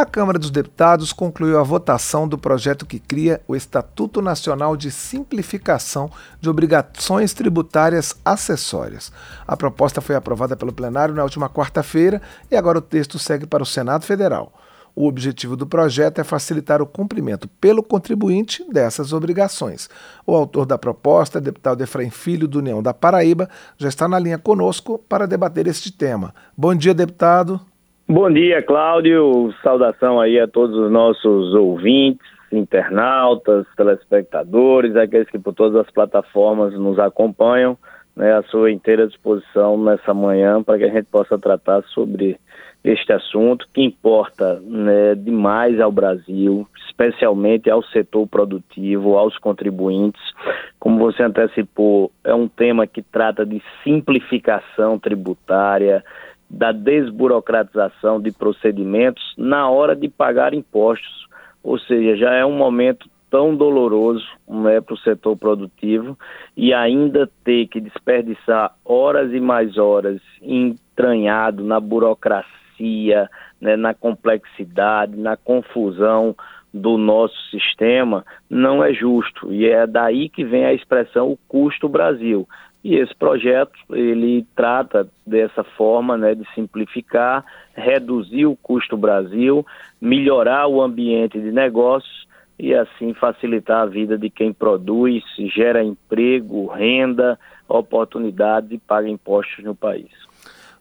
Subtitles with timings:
[0.00, 4.90] A Câmara dos Deputados concluiu a votação do projeto que cria o Estatuto Nacional de
[4.90, 9.12] Simplificação de Obrigações Tributárias Acessórias.
[9.46, 13.62] A proposta foi aprovada pelo plenário na última quarta-feira e agora o texto segue para
[13.62, 14.54] o Senado Federal.
[14.96, 19.90] O objetivo do projeto é facilitar o cumprimento pelo contribuinte dessas obrigações.
[20.26, 24.38] O autor da proposta, deputado Efraim Filho, do União da Paraíba, já está na linha
[24.38, 26.34] conosco para debater este tema.
[26.56, 27.60] Bom dia, deputado.
[28.12, 29.54] Bom dia, Cláudio.
[29.62, 36.74] Saudação aí a todos os nossos ouvintes, internautas, telespectadores, aqueles que por todas as plataformas
[36.74, 37.78] nos acompanham,
[38.16, 42.36] né, à sua inteira disposição nessa manhã para que a gente possa tratar sobre
[42.82, 50.20] este assunto que importa né, demais ao Brasil, especialmente ao setor produtivo, aos contribuintes.
[50.80, 56.02] Como você antecipou, é um tema que trata de simplificação tributária,
[56.50, 61.28] da desburocratização de procedimentos na hora de pagar impostos.
[61.62, 66.18] Ou seja, já é um momento tão doloroso né, para o setor produtivo
[66.56, 73.30] e ainda ter que desperdiçar horas e mais horas entranhado na burocracia
[73.60, 76.34] né, na complexidade, na confusão
[76.72, 79.52] do nosso sistema, não é justo.
[79.52, 82.48] E é daí que vem a expressão o custo Brasil.
[82.82, 89.66] E esse projeto, ele trata dessa forma, né, de simplificar, reduzir o custo Brasil,
[90.00, 92.26] melhorar o ambiente de negócios
[92.58, 95.22] e assim facilitar a vida de quem produz,
[95.54, 100.10] gera emprego, renda, oportunidade e paga impostos no país.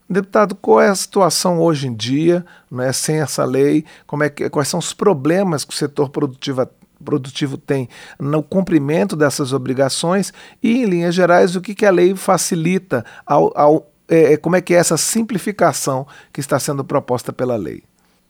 [0.10, 3.86] Deputado, qual é a situação hoje em dia, né, sem essa lei?
[4.08, 6.68] Como é que, quais são os problemas que o setor produtivo,
[7.04, 7.88] produtivo tem
[8.20, 13.52] no cumprimento dessas obrigações e, em linhas gerais, o que, que a lei facilita ao,
[13.58, 17.84] ao é, é, como é que é essa simplificação que está sendo proposta pela lei?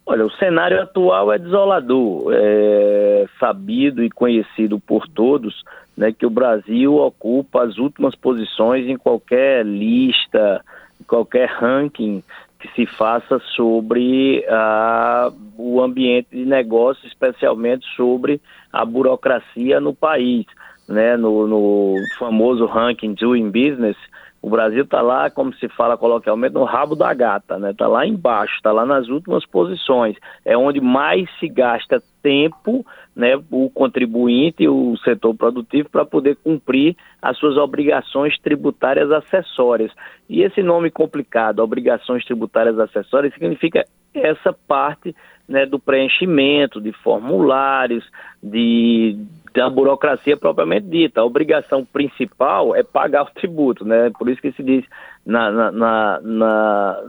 [0.06, 2.34] Olha, o cenário atual é desolador.
[2.34, 5.64] É sabido e conhecido por todos
[5.96, 10.62] né, que o Brasil ocupa as últimas posições em qualquer lista
[11.08, 12.24] qualquer ranking
[12.60, 20.46] que se faça sobre uh, o ambiente de negócio, especialmente sobre a burocracia no país.
[20.88, 21.16] Né?
[21.16, 23.96] No, no famoso ranking Doing Business,
[24.42, 27.72] o Brasil está lá, como se fala coloquialmente, no rabo da gata, né?
[27.72, 30.16] Está lá embaixo, está lá nas últimas posições.
[30.46, 33.36] É onde mais se gasta tempo, né?
[33.52, 39.92] O contribuinte, o setor produtivo, para poder cumprir as suas obrigações tributárias acessórias.
[40.30, 45.14] E esse nome complicado, obrigações tributárias acessórias, significa essa parte
[45.48, 48.06] né, do preenchimento de formulários,
[48.42, 49.18] de
[49.54, 51.22] da burocracia propriamente dita.
[51.22, 54.12] A obrigação principal é pagar o tributo, né?
[54.18, 54.86] Por isso que se diz
[55.26, 57.04] na, na, na, na,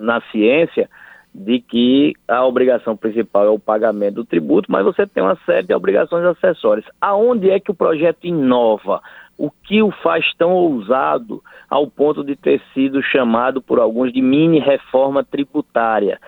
[0.00, 0.88] na ciência
[1.34, 5.66] de que a obrigação principal é o pagamento do tributo, mas você tem uma série
[5.66, 6.86] de obrigações acessórias.
[7.00, 9.00] Aonde é que o projeto inova?
[9.36, 14.20] O que o faz tão ousado ao ponto de ter sido chamado por alguns de
[14.20, 16.18] mini reforma tributária?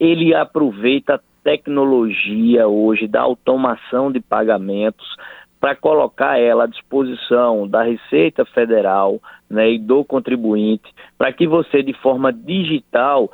[0.00, 5.06] Ele aproveita tecnologia hoje da automação de pagamentos
[5.60, 9.20] para colocar ela à disposição da Receita Federal
[9.50, 13.30] né, e do contribuinte, para que você, de forma digital,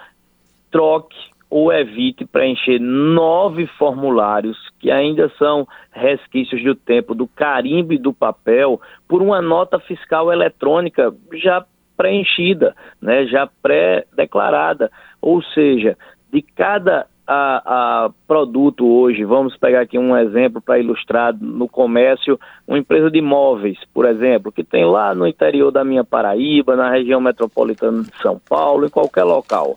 [0.71, 1.17] troque
[1.51, 8.13] ou evite preencher nove formulários que ainda são resquícios do tempo do carimbo e do
[8.13, 11.65] papel por uma nota fiscal eletrônica já
[11.97, 14.91] preenchida, né, já pré-declarada.
[15.23, 15.97] Ou seja,
[16.33, 22.39] de cada a, a, produto hoje, vamos pegar aqui um exemplo para ilustrar no comércio,
[22.67, 26.91] uma empresa de imóveis, por exemplo, que tem lá no interior da minha Paraíba, na
[26.91, 29.77] região metropolitana de São Paulo, em qualquer local.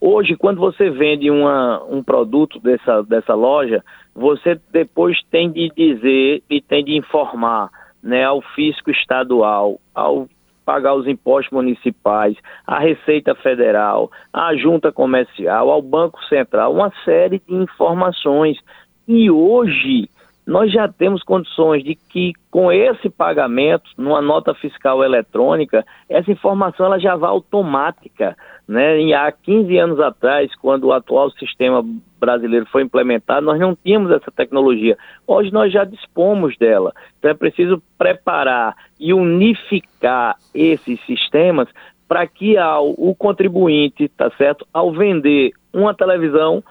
[0.00, 3.82] Hoje, quando você vende uma, um produto dessa, dessa loja,
[4.14, 7.70] você depois tem de dizer e tem de informar
[8.02, 10.28] né, ao fisco estadual, ao
[10.64, 12.36] pagar os impostos municipais,
[12.66, 18.58] a Receita Federal, a Junta Comercial, ao Banco Central, uma série de informações.
[19.06, 20.08] E hoje
[20.46, 26.86] nós já temos condições de que com esse pagamento, numa nota fiscal eletrônica, essa informação
[26.86, 28.36] ela já vai automática.
[28.72, 29.02] Né?
[29.02, 31.84] E há 15 anos atrás, quando o atual sistema
[32.18, 34.96] brasileiro foi implementado, nós não tínhamos essa tecnologia.
[35.26, 36.94] Hoje nós já dispomos dela.
[37.18, 41.68] Então é preciso preparar e unificar esses sistemas
[42.08, 46.64] para que ao, o contribuinte, tá certo, ao vender uma televisão,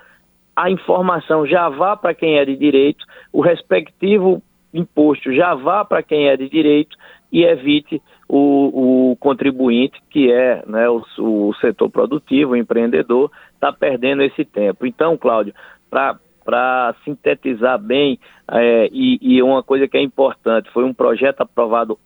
[0.55, 4.41] a informação já vá para quem é de direito, o respectivo
[4.73, 6.97] imposto já vá para quem é de direito
[7.31, 13.71] e evite o, o contribuinte, que é né, o, o, setor produtivo, o empreendedor, está
[13.71, 14.85] perdendo esse tempo.
[14.85, 15.53] Então, Cláudio,
[15.89, 18.19] para sintetizar bem,
[18.49, 21.97] é, e, e uma coisa que é importante, foi um projeto aprovado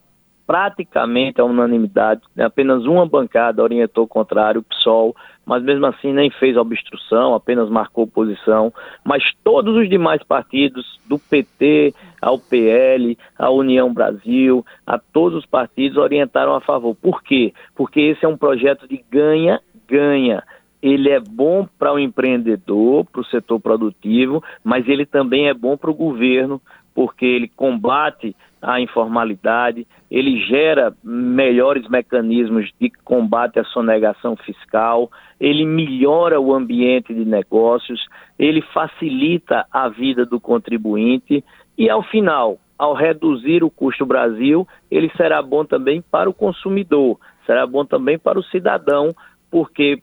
[0.45, 5.15] praticamente a unanimidade, apenas uma bancada orientou contrário, o PSOL,
[5.45, 11.19] mas mesmo assim nem fez obstrução, apenas marcou posição, mas todos os demais partidos, do
[11.19, 16.95] PT ao PL, à União Brasil, a todos os partidos orientaram a favor.
[16.95, 17.53] Por quê?
[17.75, 20.43] Porque esse é um projeto de ganha-ganha
[20.85, 25.75] ele é bom para o empreendedor, para o setor produtivo, mas ele também é bom
[25.75, 26.61] para o governo,
[26.95, 35.65] porque ele combate a informalidade, ele gera melhores mecanismos de combate à sonegação fiscal, ele
[35.65, 38.03] melhora o ambiente de negócios,
[38.39, 41.43] ele facilita a vida do contribuinte
[41.77, 47.19] e, ao final, ao reduzir o custo Brasil, ele será bom também para o consumidor,
[47.45, 49.13] será bom também para o cidadão,
[49.51, 50.01] porque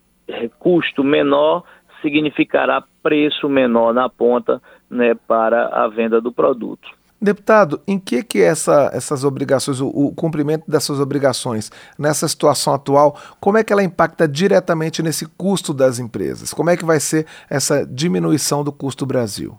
[0.59, 1.65] custo menor
[2.03, 4.61] significará preço menor na ponta
[4.91, 6.89] né, para a venda do produto.
[7.23, 13.17] Deputado, em que que essa, essas obrigações, o, o, cumprimento dessas obrigações nessa situação atual,
[13.39, 16.53] como é que ela impacta diretamente nesse custo das empresas?
[16.53, 19.57] Como é que vai ser essa diminuição do custo Brasil?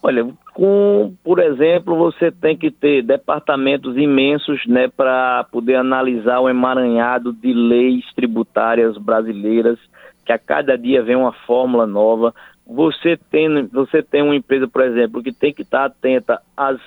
[0.00, 6.48] Olha, com, por exemplo, você tem que ter departamentos imensos, né, para poder analisar o
[6.48, 9.76] emaranhado de leis tributárias brasileiras,
[10.24, 12.34] que a cada dia vem uma fórmula nova
[12.66, 16.80] você tem, você tem uma empresa, por exemplo, que tem que estar atenta às,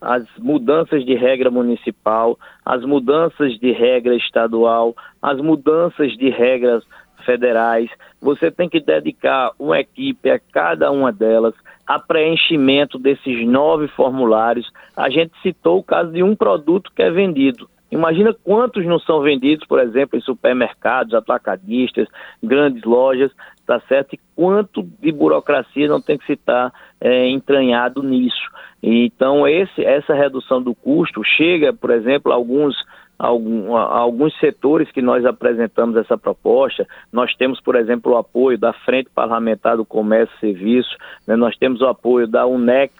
[0.00, 6.84] às mudanças de regra municipal, às mudanças de regra estadual, às mudanças de regras
[7.24, 7.90] federais.
[8.20, 11.54] Você tem que dedicar uma equipe a cada uma delas,
[11.86, 14.70] a preenchimento desses nove formulários.
[14.96, 17.68] A gente citou o caso de um produto que é vendido.
[17.94, 22.08] Imagina quantos não são vendidos, por exemplo, em supermercados, atacadistas,
[22.42, 23.30] grandes lojas,
[23.64, 24.14] tá certo?
[24.14, 28.50] E quanto de burocracia não tem que estar é, entranhado nisso.
[28.82, 32.74] Então, esse, essa redução do custo chega, por exemplo, a alguns
[33.16, 36.84] algum, alguns setores que nós apresentamos essa proposta.
[37.12, 40.96] Nós temos, por exemplo, o apoio da Frente Parlamentar do Comércio e Serviço,
[41.28, 41.36] né?
[41.36, 42.92] nós temos o apoio da UNEX,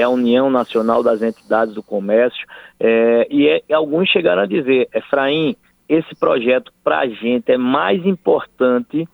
[0.00, 2.46] é a União Nacional das Entidades do Comércio,
[2.78, 5.56] é, e é, alguns chegaram a dizer, Efraim,
[5.88, 9.08] esse projeto para a gente é mais importante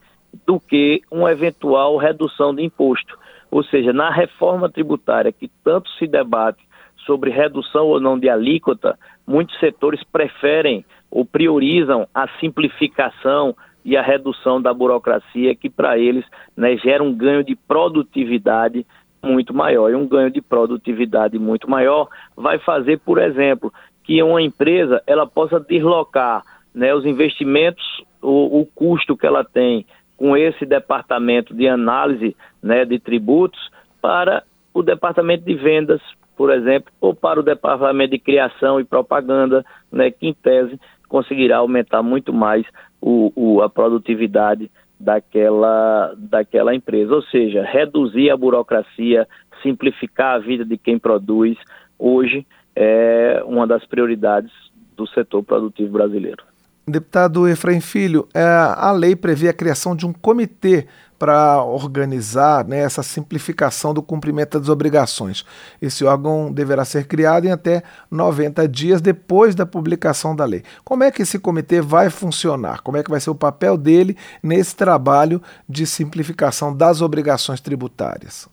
[0.45, 3.17] do que uma eventual redução de imposto.
[3.49, 6.59] Ou seja, na reforma tributária que tanto se debate
[7.05, 14.01] sobre redução ou não de alíquota, muitos setores preferem ou priorizam a simplificação e a
[14.01, 16.25] redução da burocracia, que para eles
[16.55, 18.85] né, gera um ganho de produtividade
[19.23, 19.89] muito maior.
[19.89, 23.73] E um ganho de produtividade muito maior vai fazer, por exemplo,
[24.03, 26.43] que uma empresa ela possa deslocar
[26.73, 27.83] né, os investimentos,
[28.21, 29.85] o, o custo que ela tem
[30.15, 33.59] com esse departamento de análise né, de tributos
[34.01, 34.43] para
[34.73, 36.01] o departamento de vendas,
[36.35, 41.57] por exemplo, ou para o departamento de criação e propaganda, né, que em tese conseguirá
[41.57, 42.65] aumentar muito mais
[43.01, 44.69] o, o, a produtividade
[44.99, 47.13] daquela, daquela empresa.
[47.13, 49.27] Ou seja, reduzir a burocracia,
[49.61, 51.57] simplificar a vida de quem produz,
[51.97, 52.45] hoje
[52.75, 54.51] é uma das prioridades
[54.95, 56.43] do setor produtivo brasileiro.
[56.89, 62.79] Deputado Efraim Filho, é, a lei prevê a criação de um comitê para organizar né,
[62.79, 65.45] essa simplificação do cumprimento das obrigações.
[65.81, 70.63] Esse órgão deverá ser criado em até 90 dias depois da publicação da lei.
[70.83, 72.81] Como é que esse comitê vai funcionar?
[72.81, 78.49] Como é que vai ser o papel dele nesse trabalho de simplificação das obrigações tributárias?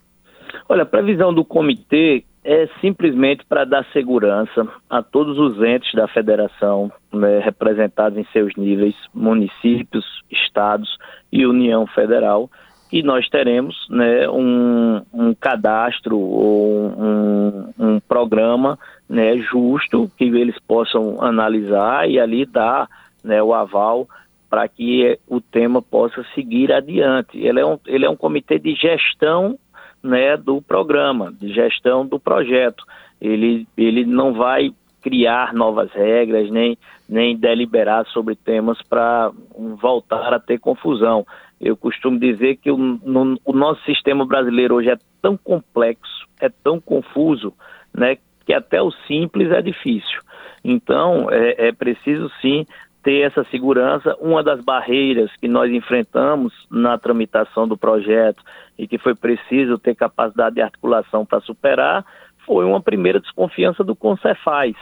[0.68, 6.06] Olha, a previsão do comitê é simplesmente para dar segurança a todos os entes da
[6.06, 10.98] federação, né, representados em seus níveis, municípios, estados
[11.32, 12.50] e União Federal,
[12.92, 20.58] e nós teremos né, um, um, cadastro ou um, um programa né, justo que eles
[20.60, 22.88] possam analisar e ali dar
[23.24, 24.06] né, o aval
[24.50, 27.38] para que o tema possa seguir adiante.
[27.38, 29.58] Ele é um, ele é um comitê de gestão
[30.04, 32.84] né, do programa, de gestão do projeto.
[33.20, 34.70] Ele, ele não vai
[35.02, 36.76] criar novas regras, nem,
[37.08, 39.32] nem deliberar sobre temas para
[39.80, 41.26] voltar a ter confusão.
[41.58, 46.50] Eu costumo dizer que o, no, o nosso sistema brasileiro hoje é tão complexo, é
[46.62, 47.54] tão confuso,
[47.92, 50.20] né, que até o simples é difícil.
[50.62, 52.66] Então, é, é preciso sim
[53.04, 54.16] ter essa segurança.
[54.18, 58.42] Uma das barreiras que nós enfrentamos na tramitação do projeto
[58.76, 62.04] e que foi preciso ter capacidade de articulação para superar
[62.44, 64.75] foi uma primeira desconfiança do Concefaz.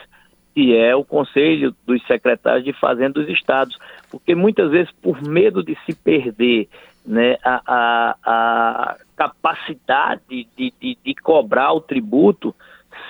[0.55, 3.77] que é o Conselho dos Secretários de Fazenda dos Estados,
[4.11, 6.69] porque muitas vezes por medo de se perder
[7.07, 12.55] né, a, a, a capacidade de, de, de cobrar o tributo,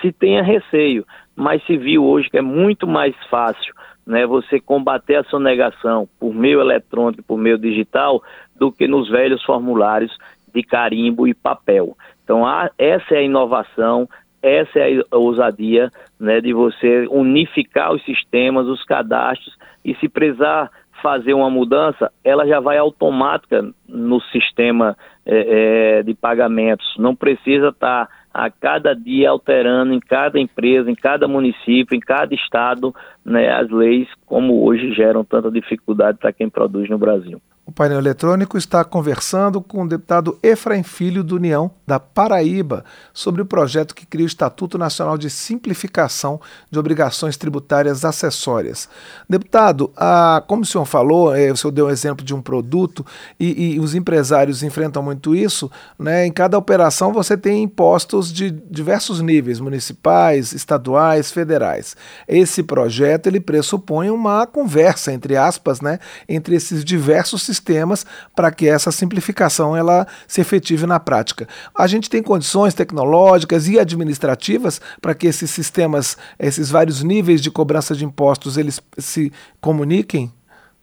[0.01, 1.05] se tenha receio,
[1.35, 3.73] mas se viu hoje que é muito mais fácil
[4.05, 8.21] né, você combater a sonegação por meio eletrônico, por meio digital,
[8.55, 10.15] do que nos velhos formulários
[10.53, 11.97] de carimbo e papel.
[12.23, 14.07] Então, a, essa é a inovação,
[14.41, 20.69] essa é a ousadia né, de você unificar os sistemas, os cadastros, e se precisar
[21.01, 26.95] fazer uma mudança, ela já vai automática no sistema é, é, de pagamentos.
[26.97, 32.33] Não precisa estar a cada dia alterando em cada empresa, em cada município, em cada
[32.33, 37.39] estado, né, as leis como hoje geram tanta dificuldade para quem produz no Brasil.
[37.65, 43.41] O painel eletrônico está conversando com o deputado Efraim Filho do União da Paraíba sobre
[43.41, 48.89] o projeto que cria o Estatuto Nacional de Simplificação de Obrigações Tributárias Acessórias.
[49.29, 49.93] Deputado,
[50.45, 53.05] como o senhor falou, é, o senhor deu um exemplo de um produto
[53.39, 55.71] e, e, os empresários enfrentam muito isso.
[55.97, 56.25] Né?
[56.25, 61.95] Em cada operação você tem impostos de diversos níveis, municipais, estaduais, federais.
[62.27, 67.52] Esse projeto ele pressupõe uma conversa, entre aspas, né, entre esses diversos sistemas
[68.35, 71.47] para que essa simplificação ela se efetive na prática.
[71.77, 77.51] A gente tem condições tecnológicas e administrativas para que esses sistemas, esses vários níveis de
[77.51, 80.31] cobrança de impostos, eles se comuniquem?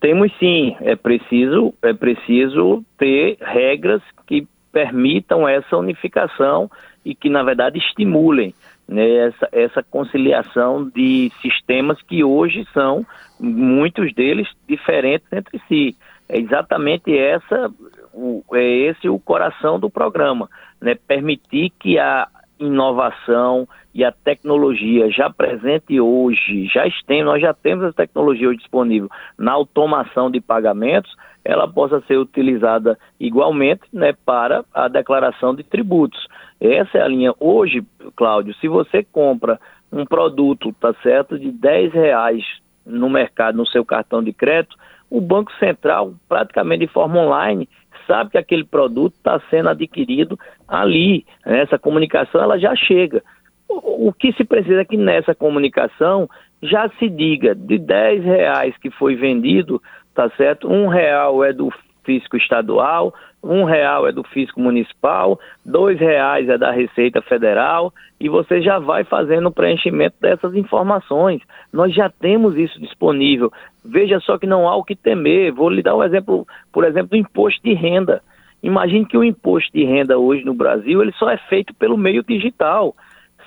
[0.01, 6.71] Temos sim, é preciso, é preciso ter regras que permitam essa unificação
[7.05, 8.55] e que, na verdade, estimulem
[8.91, 13.07] né, essa, essa conciliação de sistemas que hoje são,
[13.39, 15.97] muitos deles, diferentes entre si.
[16.33, 17.73] É exatamente essa,
[18.15, 20.49] o, é esse o coração do programa,
[20.81, 20.95] né?
[20.95, 27.85] Permitir que a inovação e a tecnologia já presente hoje, já tem, nós já temos
[27.85, 31.13] essa tecnologia hoje disponível na automação de pagamentos,
[31.45, 36.29] ela possa ser utilizada igualmente né, para a declaração de tributos.
[36.61, 37.35] Essa é a linha.
[37.41, 37.83] Hoje,
[38.15, 39.59] Cláudio, se você compra
[39.91, 42.45] um produto, tá certo, de 10 reais
[42.87, 44.77] no mercado, no seu cartão de crédito,
[45.11, 47.69] o Banco Central, praticamente de forma online,
[48.07, 50.39] sabe que aquele produto está sendo adquirido
[50.69, 51.27] ali.
[51.45, 53.23] Essa comunicação ela já chega.
[53.69, 56.29] O, que se precisa é que nessa comunicação
[56.63, 59.81] já se diga de 10 reais que foi vendido,
[60.15, 60.69] tá certo?
[60.69, 61.73] Um real é do
[62.05, 68.29] fisco estadual, um real é do fisco municipal, dois reais é da Receita Federal e
[68.29, 71.41] você já vai fazendo o preenchimento dessas informações.
[71.73, 73.51] Nós já temos isso disponível.
[73.85, 75.53] Veja só que não há o que temer.
[75.53, 78.23] Vou lhe dar um exemplo, por exemplo, do imposto de renda.
[78.63, 82.23] Imagine que o imposto de renda hoje no Brasil ele só é feito pelo meio
[82.23, 82.95] digital,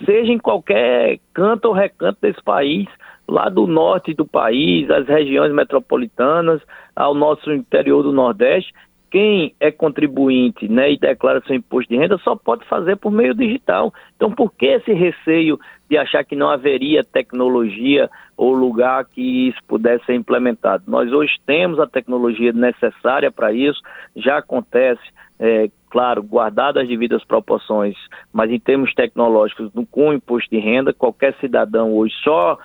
[0.04, 2.88] seja em qualquer canto ou recanto desse país
[3.28, 6.62] lá do norte do país, as regiões metropolitanas,
[6.96, 8.74] ao nosso interior do Nordeste,
[9.14, 13.36] quem é contribuinte né, e declara seu imposto de renda só pode fazer por meio
[13.36, 13.94] digital.
[14.16, 19.60] Então, por que esse receio de achar que não haveria tecnologia ou lugar que isso
[19.68, 20.86] pudesse ser implementado?
[20.88, 23.80] Nós hoje temos a tecnologia necessária para isso,
[24.16, 25.04] já acontece,
[25.40, 27.96] é, claro, guardado as devidas proporções,
[28.34, 32.58] mas em termos tecnológicos, com o imposto de renda, qualquer cidadão hoje só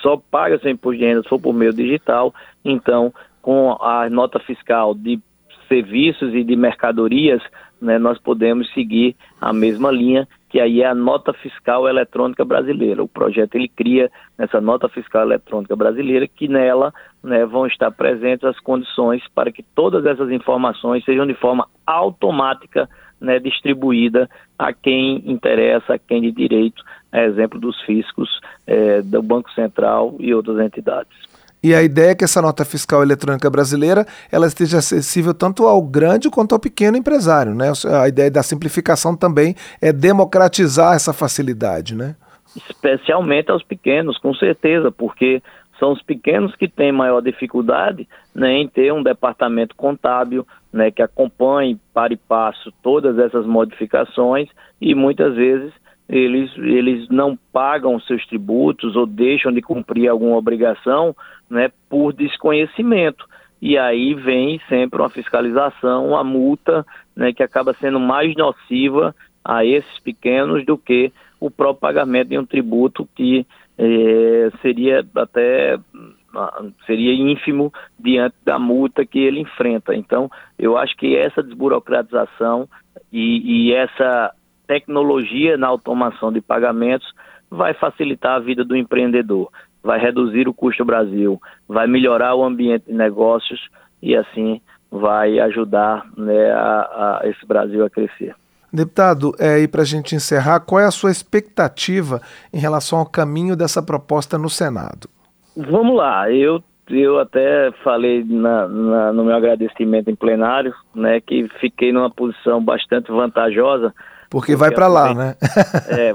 [0.00, 2.32] só paga seu imposto de renda for por meio digital.
[2.64, 3.12] Então,
[3.42, 5.20] com a nota fiscal de
[5.68, 7.42] serviços e de mercadorias,
[7.80, 13.02] né, nós podemos seguir a mesma linha, que aí é a nota fiscal eletrônica brasileira.
[13.02, 16.92] O projeto ele cria essa nota fiscal eletrônica brasileira, que nela
[17.22, 22.88] né, vão estar presentes as condições para que todas essas informações sejam de forma automática
[23.20, 24.28] né, distribuída
[24.58, 30.14] a quem interessa, a quem de direito, a exemplo dos fiscos é, do Banco Central
[30.18, 31.33] e outras entidades.
[31.64, 35.80] E a ideia é que essa nota fiscal eletrônica brasileira ela esteja acessível tanto ao
[35.80, 37.72] grande quanto ao pequeno empresário, né?
[38.02, 42.16] A ideia da simplificação também é democratizar essa facilidade, né?
[42.54, 45.42] Especialmente aos pequenos, com certeza, porque
[45.78, 51.00] são os pequenos que têm maior dificuldade né, em ter um departamento contábil né, que
[51.00, 55.72] acompanhe para e passo todas essas modificações e muitas vezes
[56.08, 61.14] eles, eles não pagam seus tributos ou deixam de cumprir alguma obrigação
[61.48, 63.26] né, por desconhecimento.
[63.60, 66.84] E aí vem sempre uma fiscalização, uma multa
[67.16, 72.38] né, que acaba sendo mais nociva a esses pequenos do que o próprio pagamento de
[72.38, 73.46] um tributo que
[73.78, 75.78] eh, seria até
[76.86, 79.94] seria ínfimo diante da multa que ele enfrenta.
[79.94, 82.68] Então, eu acho que essa desburocratização
[83.12, 84.34] e, e essa
[84.66, 87.12] tecnologia na automação de pagamentos
[87.50, 89.50] vai facilitar a vida do empreendedor,
[89.82, 93.68] vai reduzir o custo do Brasil, vai melhorar o ambiente de negócios
[94.02, 98.34] e assim vai ajudar né, a, a esse Brasil a crescer.
[98.72, 102.20] Deputado, é, e para a gente encerrar, qual é a sua expectativa
[102.52, 105.08] em relação ao caminho dessa proposta no Senado?
[105.56, 111.48] Vamos lá, eu, eu até falei na, na, no meu agradecimento em plenário, né, que
[111.60, 113.94] fiquei numa posição bastante vantajosa.
[114.34, 115.36] Porque, vai para lá, né?
[115.90, 116.12] é,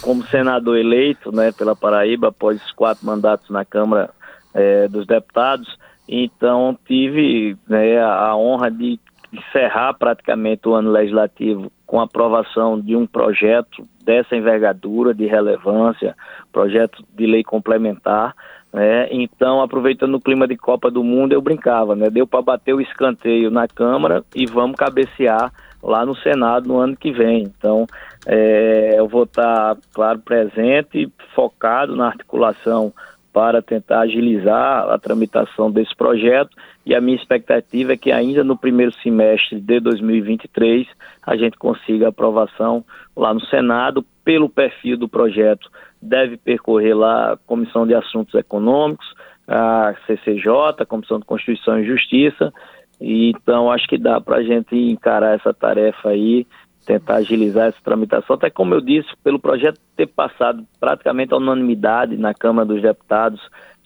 [0.00, 4.08] como senador eleito, né, pela Paraíba, após quatro mandatos na Câmara
[4.54, 8.98] é, dos Deputados, então tive né, a honra de
[9.30, 16.16] encerrar praticamente o ano legislativo com a aprovação de um projeto dessa envergadura, de relevância,
[16.50, 18.34] projeto de lei complementar.
[18.72, 19.08] Né?
[19.10, 22.08] Então, aproveitando o clima de Copa do Mundo, eu brincava, né?
[22.08, 26.96] deu para bater o escanteio na Câmara e vamos cabecear lá no Senado no ano
[26.96, 27.42] que vem.
[27.42, 27.86] Então,
[28.26, 32.92] é, eu vou estar, claro, presente, focado na articulação
[33.32, 36.50] para tentar agilizar a tramitação desse projeto
[36.84, 40.86] e a minha expectativa é que ainda no primeiro semestre de 2023
[41.24, 42.82] a gente consiga aprovação
[43.14, 45.70] lá no Senado pelo perfil do projeto
[46.00, 49.06] deve percorrer lá a Comissão de Assuntos Econômicos,
[49.46, 52.52] a CCJ, a Comissão de Constituição e Justiça,
[53.00, 56.46] então acho que dá para a gente encarar essa tarefa aí
[56.88, 62.16] tentar agilizar essa tramitação, até como eu disse, pelo projeto ter passado praticamente a unanimidade
[62.16, 63.38] na Câmara dos Deputados,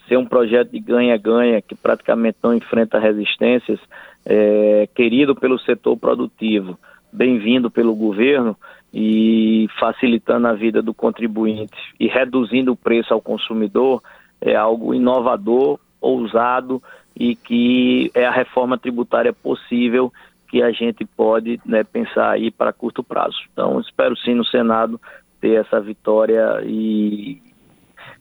[0.07, 3.81] ser um projeto de ganha-ganha que praticamente não enfrenta resistências,
[4.25, 6.79] é, querido pelo setor produtivo,
[7.13, 8.57] bem-vindo pelo governo
[8.95, 14.01] e facilitando a vida do contribuinte e reduzindo o preço ao consumidor,
[14.41, 16.81] é algo inovador, ousado
[17.17, 20.13] e que é a reforma tributária possível
[20.49, 23.39] que a gente pode né, pensar aí para curto prazo.
[23.53, 25.01] Então, espero sim no Senado
[25.41, 27.41] ter essa vitória e,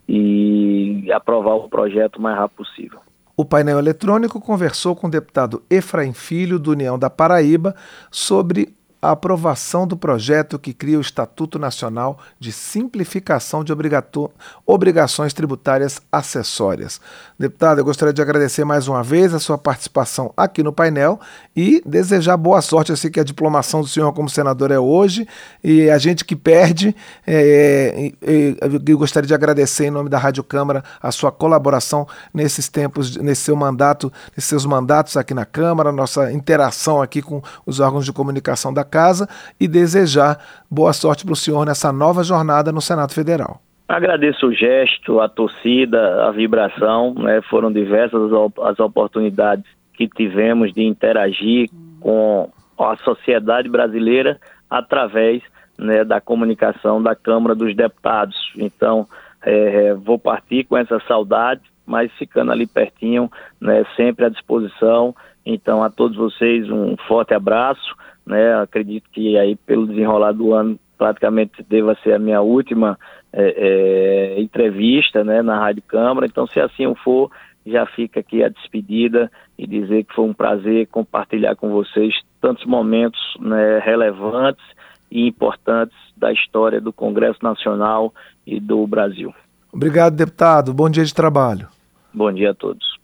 [0.07, 2.99] e aprovar o projeto o mais rápido possível.
[3.35, 7.75] O painel eletrônico conversou com o deputado Efraim Filho, do União da Paraíba,
[8.09, 13.73] sobre a aprovação do projeto que cria o Estatuto Nacional de Simplificação de
[14.65, 17.01] Obrigações Tributárias Acessórias.
[17.39, 21.19] Deputado, eu gostaria de agradecer mais uma vez a sua participação aqui no painel
[21.55, 22.91] e desejar boa sorte.
[22.91, 25.27] Eu sei que a diplomação do senhor como senador é hoje
[25.63, 26.95] e a gente que perde.
[27.25, 28.55] É, é,
[28.87, 33.41] eu gostaria de agradecer em nome da Rádio Câmara a sua colaboração nesses tempos, nesse
[33.41, 38.13] seu mandato, nesses seus mandatos aqui na Câmara, nossa interação aqui com os órgãos de
[38.13, 39.27] comunicação da casa
[39.59, 40.37] e desejar
[40.69, 43.61] boa sorte para o senhor nessa nova jornada no Senado Federal.
[43.87, 47.41] Agradeço o gesto, a torcida, a vibração, né?
[47.49, 48.21] foram diversas
[48.63, 52.49] as oportunidades que tivemos de interagir com
[52.79, 55.43] a sociedade brasileira através
[55.77, 58.37] né, da comunicação da Câmara dos Deputados.
[58.55, 59.07] Então,
[59.41, 65.15] é, vou partir com essa saudade, mas ficando ali pertinho, né, sempre à disposição.
[65.45, 67.95] Então, a todos vocês, um forte abraço
[68.25, 68.55] né?
[68.61, 72.97] Acredito que aí pelo desenrolar do ano praticamente deva ser a minha última
[73.33, 76.27] é, é, entrevista, né, na Rádio Câmara.
[76.27, 77.31] Então, se assim for,
[77.65, 82.65] já fica aqui a despedida e dizer que foi um prazer compartilhar com vocês tantos
[82.65, 84.63] momentos né, relevantes
[85.09, 88.13] e importantes da história do Congresso Nacional
[88.45, 89.33] e do Brasil.
[89.73, 90.73] Obrigado, deputado.
[90.73, 91.67] Bom dia de trabalho.
[92.13, 93.00] Bom dia a todos.